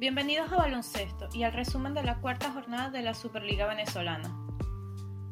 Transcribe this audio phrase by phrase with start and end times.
[0.00, 4.34] Bienvenidos a Baloncesto y al resumen de la cuarta jornada de la Superliga Venezolana.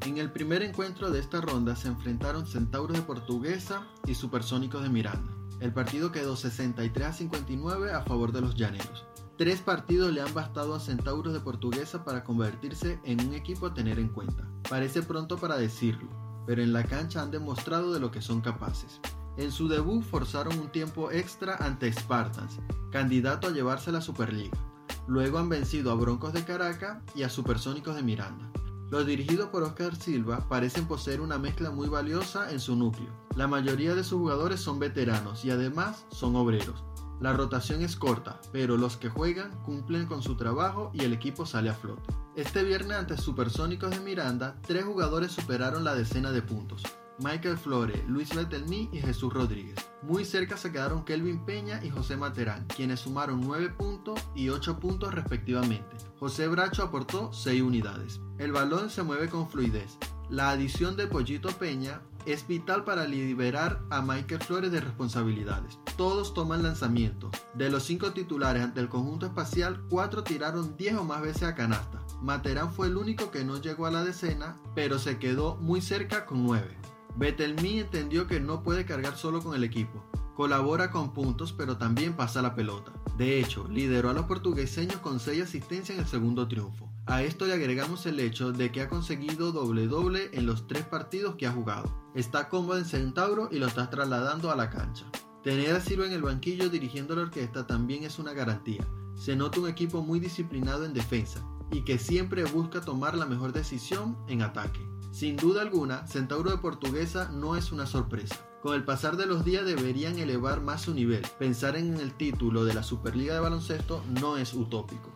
[0.04, 4.90] En el primer encuentro de esta ronda se enfrentaron Centauros de Portuguesa y Supersónicos de
[4.90, 5.32] Miranda.
[5.60, 9.06] El partido quedó 63 a 59 a favor de los llaneros.
[9.38, 13.72] Tres partidos le han bastado a Centauros de Portuguesa para convertirse en un equipo a
[13.72, 14.46] tener en cuenta.
[14.68, 16.10] Parece pronto para decirlo,
[16.46, 19.00] pero en la cancha han demostrado de lo que son capaces.
[19.38, 22.58] En su debut forzaron un tiempo extra ante Spartans,
[22.90, 24.58] candidato a llevarse la Superliga.
[25.06, 28.50] Luego han vencido a Broncos de Caracas y a Supersónicos de Miranda.
[28.90, 33.10] Los dirigidos por Oscar Silva parecen poseer una mezcla muy valiosa en su núcleo.
[33.36, 36.82] La mayoría de sus jugadores son veteranos y además son obreros.
[37.20, 41.46] La rotación es corta, pero los que juegan cumplen con su trabajo y el equipo
[41.46, 42.12] sale a flote.
[42.34, 46.82] Este viernes ante Supersónicos de Miranda, tres jugadores superaron la decena de puntos.
[47.18, 49.76] Michael Flore, Luis Betelmí y Jesús Rodríguez.
[50.02, 54.78] Muy cerca se quedaron Kelvin Peña y José Materán, quienes sumaron 9 puntos y 8
[54.78, 55.96] puntos respectivamente.
[56.20, 58.20] José Bracho aportó 6 unidades.
[58.38, 59.98] El balón se mueve con fluidez.
[60.30, 65.78] La adición de Pollito Peña es vital para liberar a Michael Flores de responsabilidades.
[65.96, 67.30] Todos toman lanzamientos.
[67.54, 71.54] De los 5 titulares ante el conjunto espacial, 4 tiraron 10 o más veces a
[71.54, 72.00] canasta.
[72.20, 76.26] Materán fue el único que no llegó a la decena, pero se quedó muy cerca
[76.26, 76.76] con 9.
[77.18, 80.04] Betelmi entendió que no puede cargar solo con el equipo.
[80.36, 82.92] Colabora con puntos, pero también pasa la pelota.
[83.16, 86.88] De hecho, lideró a los portugueseños con 6 asistencias en el segundo triunfo.
[87.06, 90.84] A esto le agregamos el hecho de que ha conseguido doble doble en los tres
[90.84, 91.92] partidos que ha jugado.
[92.14, 95.06] Está cómodo en Centauro y lo está trasladando a la cancha.
[95.42, 98.86] Tener a Silva en el banquillo dirigiendo la orquesta también es una garantía.
[99.16, 103.52] Se nota un equipo muy disciplinado en defensa y que siempre busca tomar la mejor
[103.52, 104.86] decisión en ataque.
[105.10, 108.36] Sin duda alguna, Centauro de Portuguesa no es una sorpresa.
[108.62, 111.22] Con el pasar de los días deberían elevar más su nivel.
[111.38, 115.10] Pensar en el título de la Superliga de Baloncesto no es utópico.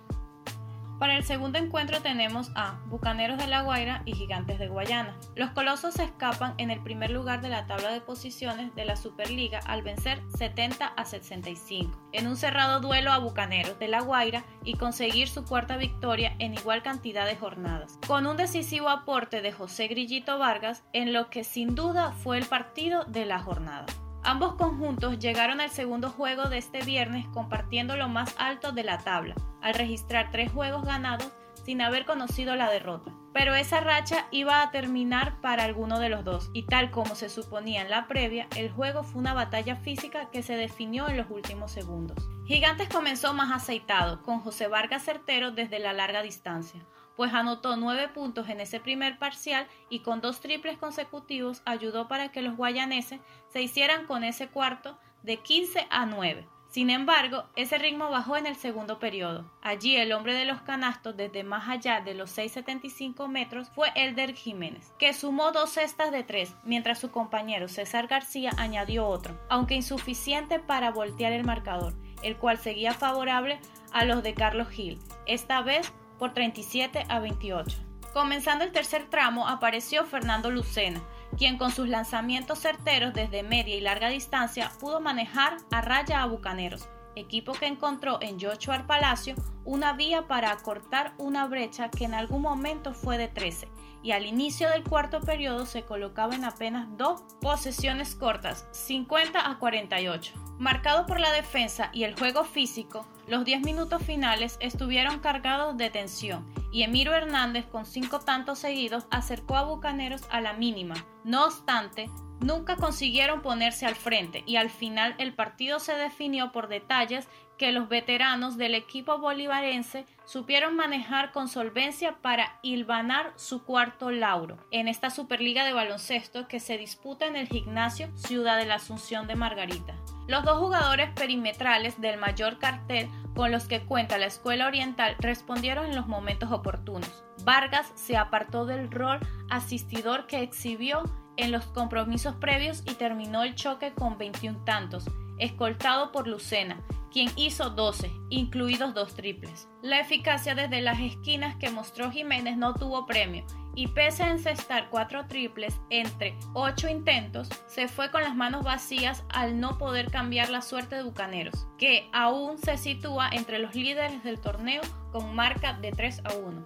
[1.02, 5.16] Para el segundo encuentro tenemos a Bucaneros de La Guaira y Gigantes de Guayana.
[5.34, 8.94] Los colosos se escapan en el primer lugar de la tabla de posiciones de la
[8.94, 14.44] Superliga al vencer 70 a 65 en un cerrado duelo a Bucaneros de La Guaira
[14.62, 19.50] y conseguir su cuarta victoria en igual cantidad de jornadas, con un decisivo aporte de
[19.50, 23.86] José Grillito Vargas en lo que sin duda fue el partido de la jornada.
[24.24, 28.98] Ambos conjuntos llegaron al segundo juego de este viernes compartiendo lo más alto de la
[28.98, 31.32] tabla, al registrar tres juegos ganados
[31.64, 33.12] sin haber conocido la derrota.
[33.32, 37.28] Pero esa racha iba a terminar para alguno de los dos, y tal como se
[37.28, 41.30] suponía en la previa, el juego fue una batalla física que se definió en los
[41.30, 42.28] últimos segundos.
[42.46, 46.84] Gigantes comenzó más aceitado, con José Vargas certero desde la larga distancia
[47.16, 52.30] pues anotó nueve puntos en ese primer parcial y con dos triples consecutivos ayudó para
[52.32, 56.46] que los guayaneses se hicieran con ese cuarto de 15 a 9.
[56.72, 59.44] Sin embargo, ese ritmo bajó en el segundo periodo.
[59.60, 64.34] Allí el hombre de los canastos desde más allá de los 6.75 metros fue Elder
[64.34, 69.74] Jiménez, que sumó dos cestas de tres, mientras su compañero César García añadió otro, aunque
[69.74, 71.92] insuficiente para voltear el marcador,
[72.22, 73.60] el cual seguía favorable
[73.92, 77.76] a los de Carlos Gil, esta vez por 37 a 28.
[78.12, 81.02] Comenzando el tercer tramo apareció Fernando Lucena,
[81.36, 86.26] quien con sus lanzamientos certeros desde media y larga distancia pudo manejar a raya a
[86.26, 89.34] Bucaneros, equipo que encontró en Joshua Palacio
[89.64, 93.71] una vía para acortar una brecha que en algún momento fue de 13
[94.02, 99.58] y al inicio del cuarto periodo se colocaba en apenas dos posesiones cortas, 50 a
[99.58, 100.34] 48.
[100.58, 105.90] Marcado por la defensa y el juego físico, los 10 minutos finales estuvieron cargados de
[105.90, 110.94] tensión y Emiro Hernández con cinco tantos seguidos acercó a Bucaneros a la mínima.
[111.24, 116.68] No obstante, nunca consiguieron ponerse al frente y al final el partido se definió por
[116.68, 117.28] detalles
[117.62, 124.56] que los veteranos del equipo bolivarense supieron manejar con solvencia para hilvanar su cuarto lauro
[124.72, 129.28] en esta Superliga de baloncesto que se disputa en el gimnasio Ciudad de la Asunción
[129.28, 129.94] de Margarita.
[130.26, 135.86] Los dos jugadores perimetrales del mayor cartel con los que cuenta la Escuela Oriental respondieron
[135.86, 137.22] en los momentos oportunos.
[137.44, 139.20] Vargas se apartó del rol
[139.50, 141.04] asistidor que exhibió
[141.36, 145.08] en los compromisos previos y terminó el choque con 21 tantos,
[145.38, 146.82] escoltado por Lucena,
[147.12, 149.68] quien hizo 12, incluidos dos triples.
[149.82, 153.44] La eficacia desde las esquinas que mostró Jiménez no tuvo premio
[153.74, 159.24] y pese a encestar cuatro triples entre ocho intentos, se fue con las manos vacías
[159.30, 164.22] al no poder cambiar la suerte de Bucaneros, que aún se sitúa entre los líderes
[164.24, 166.64] del torneo con marca de 3 a 1.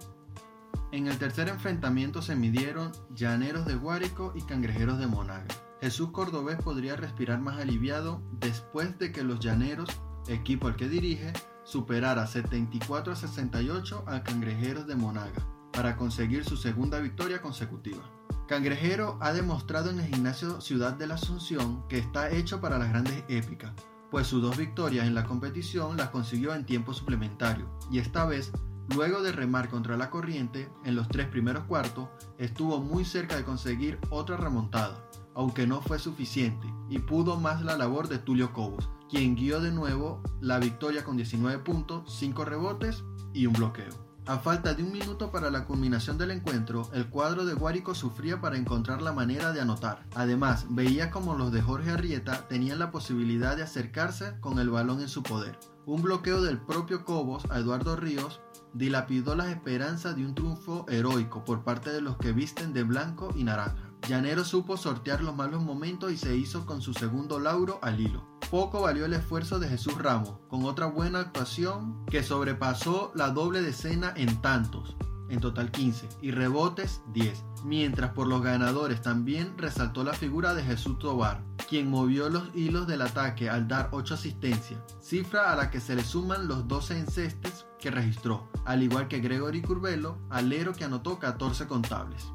[0.91, 5.47] En el tercer enfrentamiento se midieron Llaneros de Guárico y Cangrejeros de Monaga.
[5.81, 9.89] Jesús Cordobés podría respirar más aliviado después de que los Llaneros
[10.27, 11.33] equipo al que dirige,
[11.63, 18.01] superara 74 a 68 a Cangrejeros de Monaga para conseguir su segunda victoria consecutiva.
[18.47, 22.89] Cangrejero ha demostrado en el gimnasio Ciudad de la Asunción que está hecho para las
[22.89, 23.73] grandes épicas,
[24.09, 28.51] pues sus dos victorias en la competición las consiguió en tiempo suplementario, y esta vez,
[28.95, 32.07] luego de remar contra la corriente en los tres primeros cuartos,
[32.37, 34.97] estuvo muy cerca de conseguir otra remontada,
[35.35, 39.71] aunque no fue suficiente, y pudo más la labor de Tulio Cobos, quien guió de
[39.71, 44.07] nuevo la victoria con 19 puntos, 5 rebotes y un bloqueo.
[44.27, 48.41] A falta de un minuto para la culminación del encuentro, el cuadro de Guárico sufría
[48.41, 50.05] para encontrar la manera de anotar.
[50.15, 54.99] Además, veía como los de Jorge Arrieta tenían la posibilidad de acercarse con el balón
[54.99, 55.57] en su poder.
[55.85, 58.41] Un bloqueo del propio Cobos a Eduardo Ríos
[58.73, 63.33] dilapidó las esperanzas de un triunfo heroico por parte de los que visten de blanco
[63.33, 63.86] y naranja.
[64.07, 68.25] Llanero supo sortear los malos momentos y se hizo con su segundo lauro al hilo.
[68.49, 73.61] Poco valió el esfuerzo de Jesús Ramos, con otra buena actuación que sobrepasó la doble
[73.61, 74.95] decena en tantos,
[75.29, 80.63] en total 15, y rebotes 10, mientras por los ganadores también resaltó la figura de
[80.63, 85.69] Jesús Tobar, quien movió los hilos del ataque al dar 8 asistencias, cifra a la
[85.69, 90.71] que se le suman los 12 encestes que registró, al igual que Gregory Curvelo, alero
[90.71, 92.31] que anotó 14 contables.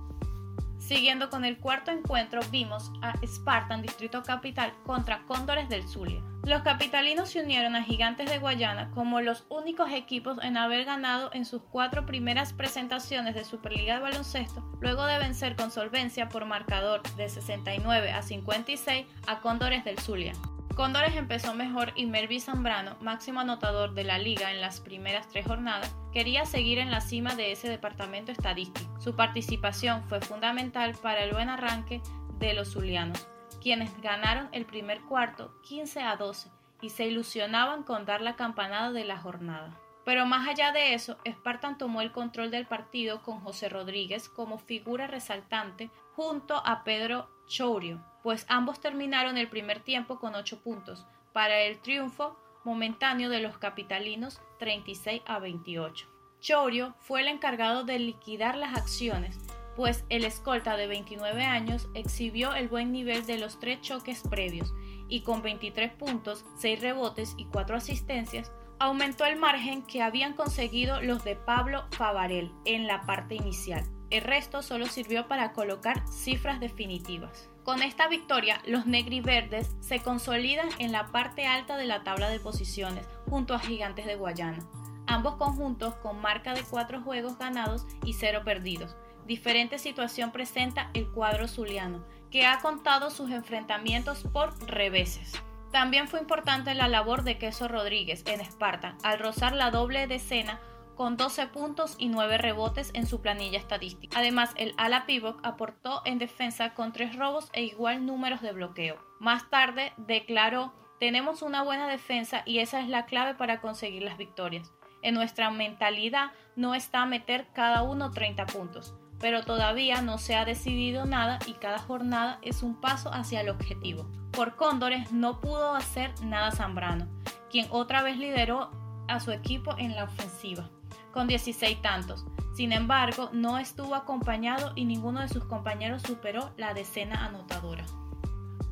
[0.92, 6.22] Siguiendo con el cuarto encuentro, vimos a Spartan Distrito Capital contra Cóndores del Zulia.
[6.44, 11.30] Los capitalinos se unieron a Gigantes de Guayana como los únicos equipos en haber ganado
[11.32, 16.44] en sus cuatro primeras presentaciones de Superliga de Baloncesto, luego de vencer con solvencia por
[16.44, 20.34] marcador de 69 a 56 a Cóndores del Zulia.
[20.74, 25.46] Cóndores empezó mejor y Melvi Zambrano, máximo anotador de la liga en las primeras tres
[25.46, 28.90] jornadas, quería seguir en la cima de ese departamento estadístico.
[28.98, 32.00] Su participación fue fundamental para el buen arranque
[32.38, 33.28] de los zulianos,
[33.60, 38.92] quienes ganaron el primer cuarto 15 a 12 y se ilusionaban con dar la campanada
[38.92, 39.78] de la jornada.
[40.06, 44.58] Pero más allá de eso, Spartan tomó el control del partido con José Rodríguez como
[44.58, 51.04] figura resaltante junto a Pedro Chourio, pues ambos terminaron el primer tiempo con 8 puntos,
[51.34, 52.34] para el triunfo
[52.64, 56.08] momentáneo de los capitalinos 36 a 28.
[56.40, 59.38] Chourio fue el encargado de liquidar las acciones,
[59.76, 64.72] pues el escolta de 29 años exhibió el buen nivel de los tres choques previos
[65.10, 71.02] y con 23 puntos, 6 rebotes y 4 asistencias, aumentó el margen que habían conseguido
[71.02, 73.84] los de Pablo Favarel en la parte inicial.
[74.12, 77.48] El resto solo sirvió para colocar cifras definitivas.
[77.64, 82.38] Con esta victoria, los negriverdes se consolidan en la parte alta de la tabla de
[82.38, 84.58] posiciones, junto a Gigantes de Guayana.
[85.06, 88.96] Ambos conjuntos con marca de 4 juegos ganados y 0 perdidos.
[89.24, 95.42] Diferente situación presenta el cuadro zuliano, que ha contado sus enfrentamientos por reveses.
[95.70, 100.60] También fue importante la labor de Queso Rodríguez en Esparta, al rozar la doble decena
[100.94, 104.18] con 12 puntos y 9 rebotes en su planilla estadística.
[104.18, 108.96] Además, el ala pivot aportó en defensa con 3 robos e igual números de bloqueo.
[109.18, 114.18] Más tarde declaró, tenemos una buena defensa y esa es la clave para conseguir las
[114.18, 114.72] victorias.
[115.02, 120.44] En nuestra mentalidad no está meter cada uno 30 puntos, pero todavía no se ha
[120.44, 124.08] decidido nada y cada jornada es un paso hacia el objetivo.
[124.30, 127.08] Por Cóndores no pudo hacer nada Zambrano,
[127.50, 128.70] quien otra vez lideró
[129.08, 130.70] a su equipo en la ofensiva
[131.12, 132.24] con 16 tantos.
[132.54, 137.84] Sin embargo, no estuvo acompañado y ninguno de sus compañeros superó la decena anotadora.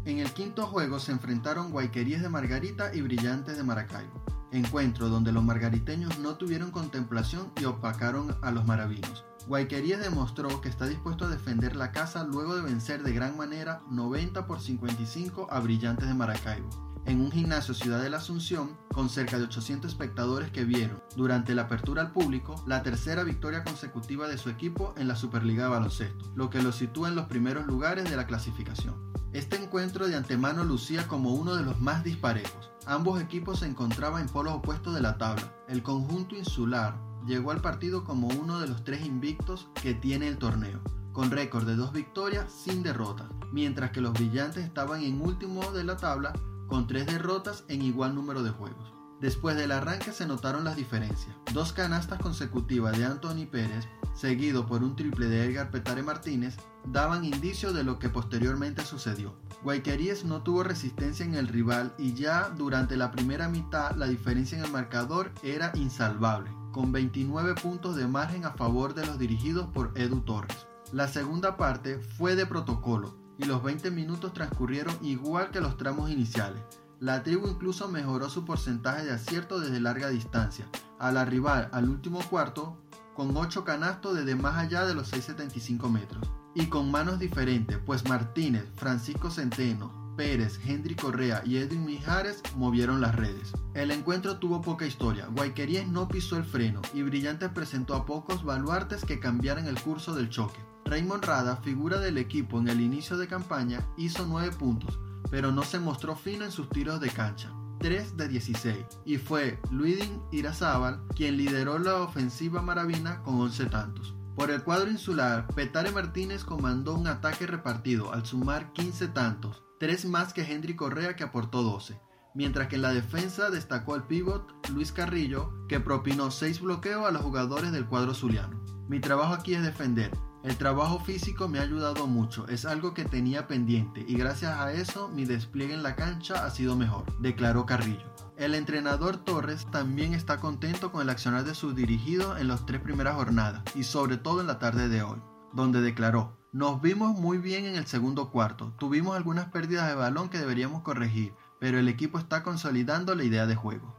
[0.05, 5.33] En el quinto juego se enfrentaron Guayquerías de Margarita y Brillantes de Maracaibo, encuentro donde
[5.33, 9.25] los margariteños no tuvieron contemplación y opacaron a los maravinos.
[9.47, 13.83] Guayquerías demostró que está dispuesto a defender la casa luego de vencer de gran manera
[13.91, 19.09] 90 por 55 a Brillantes de Maracaibo en un gimnasio Ciudad de la Asunción con
[19.09, 24.29] cerca de 800 espectadores que vieron durante la apertura al público la tercera victoria consecutiva
[24.29, 27.67] de su equipo en la Superliga de Baloncesto, lo que lo sitúa en los primeros
[27.67, 28.95] lugares de la clasificación.
[29.33, 32.71] Este encuentro de antemano lucía como uno de los más disparejos.
[32.87, 35.53] Ambos equipos se encontraban en polos opuestos de la tabla.
[35.69, 40.39] El conjunto insular llegó al partido como uno de los tres invictos que tiene el
[40.39, 40.81] torneo,
[41.13, 45.85] con récord de dos victorias sin derrota, mientras que los brillantes estaban en último de
[45.85, 46.33] la tabla
[46.71, 48.95] con tres derrotas en igual número de juegos.
[49.21, 51.37] Después del arranque se notaron las diferencias.
[51.53, 57.25] Dos canastas consecutivas de Anthony Pérez, seguido por un triple de Edgar Petare Martínez, daban
[57.25, 59.35] indicio de lo que posteriormente sucedió.
[59.65, 64.57] Guayqueríes no tuvo resistencia en el rival y ya durante la primera mitad la diferencia
[64.57, 69.67] en el marcador era insalvable, con 29 puntos de margen a favor de los dirigidos
[69.67, 70.67] por Edu Torres.
[70.93, 76.11] La segunda parte fue de protocolo, y los 20 minutos transcurrieron igual que los tramos
[76.11, 76.63] iniciales.
[76.99, 80.69] La tribu incluso mejoró su porcentaje de acierto desde larga distancia,
[80.99, 82.77] al arribar al último cuarto
[83.15, 86.31] con 8 canastos desde más allá de los 6,75 metros.
[86.55, 93.01] Y con manos diferentes, pues Martínez, Francisco Centeno, Pérez, Henry Correa y Edwin Mijares movieron
[93.01, 93.53] las redes.
[93.73, 98.45] El encuentro tuvo poca historia, Guayqueríes no pisó el freno y Brillantes presentó a pocos
[98.45, 100.61] baluartes que cambiaran el curso del choque.
[100.91, 104.99] Raymond Rada, figura del equipo en el inicio de campaña, hizo 9 puntos,
[105.31, 107.53] pero no se mostró fino en sus tiros de cancha.
[107.79, 114.17] 3 de 16 y fue Luidin Irazábal quien lideró la ofensiva maravina con 11 tantos.
[114.35, 120.07] Por el cuadro insular, Petare Martínez comandó un ataque repartido al sumar 15 tantos, 3
[120.07, 122.01] más que Henry Correa que aportó 12,
[122.35, 127.13] mientras que en la defensa destacó el pívot Luis Carrillo que propinó 6 bloqueos a
[127.13, 128.61] los jugadores del cuadro zuliano.
[128.89, 130.11] Mi trabajo aquí es defender,
[130.43, 134.73] el trabajo físico me ha ayudado mucho, es algo que tenía pendiente y gracias a
[134.73, 138.15] eso mi despliegue en la cancha ha sido mejor, declaró Carrillo.
[138.39, 142.81] El entrenador Torres también está contento con el accionar de sus dirigidos en las tres
[142.81, 145.21] primeras jornadas y sobre todo en la tarde de hoy,
[145.53, 150.31] donde declaró, nos vimos muy bien en el segundo cuarto, tuvimos algunas pérdidas de balón
[150.31, 153.95] que deberíamos corregir, pero el equipo está consolidando la idea de juego.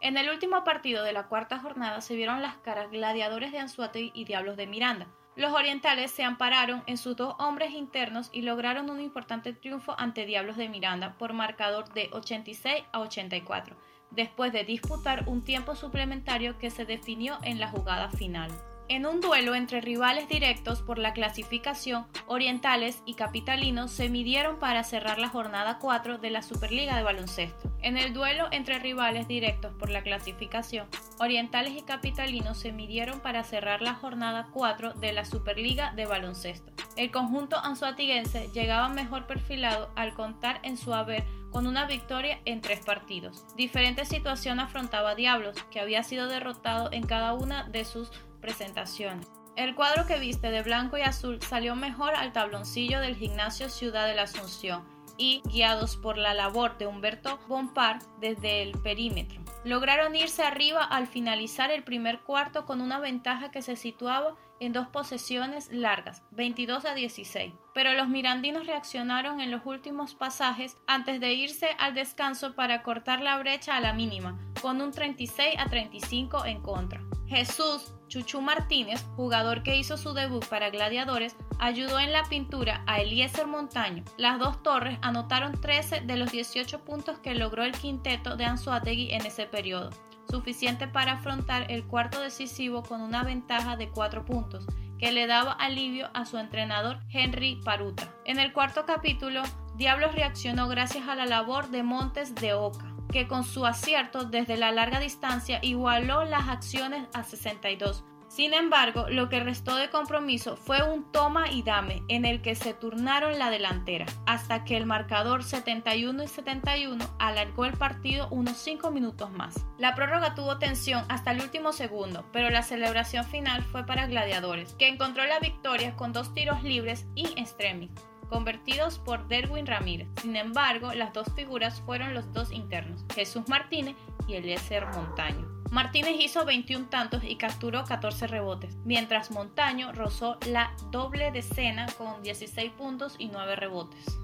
[0.00, 4.10] En el último partido de la cuarta jornada se vieron las caras gladiadores de Anzuate
[4.12, 5.06] y Diablos de Miranda,
[5.36, 10.24] los orientales se ampararon en sus dos hombres internos y lograron un importante triunfo ante
[10.24, 13.76] Diablos de Miranda por marcador de 86 a 84,
[14.10, 18.50] después de disputar un tiempo suplementario que se definió en la jugada final.
[18.88, 24.84] En un duelo entre rivales directos por la clasificación, Orientales y Capitalinos se midieron para
[24.84, 27.68] cerrar la jornada 4 de la Superliga de Baloncesto.
[27.82, 30.86] En el duelo entre rivales directos por la clasificación,
[31.18, 36.70] Orientales y Capitalinos se midieron para cerrar la jornada 4 de la Superliga de Baloncesto.
[36.94, 42.60] El conjunto anzuatiguense llegaba mejor perfilado al contar en su haber con una victoria en
[42.60, 43.44] tres partidos.
[43.56, 49.26] Diferente situación afrontaba Diablos, que había sido derrotado en cada una de sus presentaciones.
[49.56, 54.06] El cuadro que viste de blanco y azul salió mejor al tabloncillo del gimnasio Ciudad
[54.06, 54.84] de la Asunción
[55.16, 61.06] y, guiados por la labor de Humberto Bompar desde el perímetro, lograron irse arriba al
[61.06, 66.84] finalizar el primer cuarto con una ventaja que se situaba en dos posesiones largas, 22
[66.84, 67.52] a 16.
[67.74, 73.20] Pero los mirandinos reaccionaron en los últimos pasajes antes de irse al descanso para cortar
[73.20, 77.02] la brecha a la mínima, con un 36 a 35 en contra.
[77.26, 83.00] Jesús Chuchu Martínez, jugador que hizo su debut para Gladiadores, ayudó en la pintura a
[83.00, 84.04] Eliezer Montaño.
[84.16, 89.12] Las dos torres anotaron 13 de los 18 puntos que logró el quinteto de Anzuategui
[89.12, 89.90] en ese periodo,
[90.30, 94.66] suficiente para afrontar el cuarto decisivo con una ventaja de 4 puntos
[94.98, 98.08] que le daba alivio a su entrenador Henry Paruta.
[98.24, 99.42] En el cuarto capítulo,
[99.76, 104.56] Diablos reaccionó gracias a la labor de Montes de Oca que con su acierto desde
[104.56, 108.04] la larga distancia igualó las acciones a 62.
[108.28, 112.54] Sin embargo, lo que restó de compromiso fue un toma y dame en el que
[112.54, 118.58] se turnaron la delantera, hasta que el marcador 71 y 71 alargó el partido unos
[118.58, 119.64] 5 minutos más.
[119.78, 124.74] La prórroga tuvo tensión hasta el último segundo, pero la celebración final fue para Gladiadores,
[124.74, 127.90] que encontró la victoria con dos tiros libres y extremis
[128.28, 130.08] convertidos por Derwin Ramírez.
[130.20, 135.46] Sin embargo, las dos figuras fueron los dos internos, Jesús Martínez y Eliezer Montaño.
[135.70, 142.22] Martínez hizo 21 tantos y capturó 14 rebotes, mientras Montaño rozó la doble decena con
[142.22, 144.18] 16 puntos y 9 rebotes.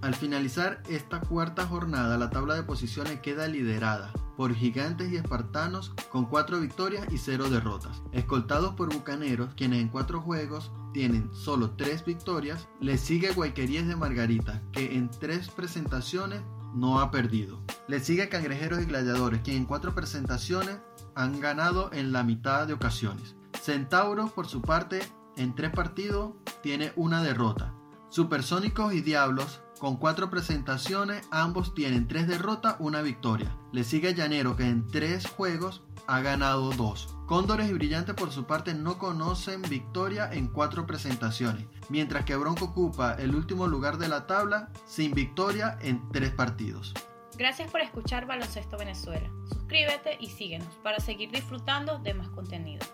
[0.00, 5.92] Al finalizar esta cuarta jornada, la tabla de posiciones queda liderada por Gigantes y Espartanos
[6.08, 11.72] con 4 victorias y 0 derrotas, escoltados por Bucaneros, quienes en 4 juegos tienen solo
[11.72, 16.42] 3 victorias, le sigue Guayquerías de Margarita, que en 3 presentaciones
[16.74, 17.60] no ha perdido.
[17.88, 20.78] Le sigue Cangrejeros y Gladiadores, quien en 4 presentaciones
[21.16, 23.34] han ganado en la mitad de ocasiones.
[23.60, 25.00] Centauros, por su parte,
[25.36, 27.74] en 3 partidos tiene una derrota.
[28.10, 33.56] Supersónicos y Diablos con cuatro presentaciones, ambos tienen tres derrotas, una victoria.
[33.72, 37.14] Le sigue Llanero, que en tres juegos ha ganado dos.
[37.26, 42.66] Cóndores y Brillante por su parte no conocen victoria en cuatro presentaciones, mientras que Bronco
[42.66, 46.94] ocupa el último lugar de la tabla sin victoria en tres partidos.
[47.36, 49.30] Gracias por escuchar Baloncesto Venezuela.
[49.48, 52.84] Suscríbete y síguenos para seguir disfrutando de más contenido.